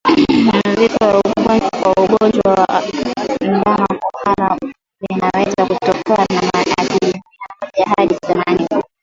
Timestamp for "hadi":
7.97-8.15